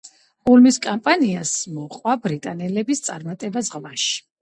ულმის 0.53 0.79
კამპანიას 0.85 1.53
მოყვა 1.75 2.17
ბრიტანელების 2.25 3.07
წარმატება 3.11 3.69
ზღვაში. 3.73 4.15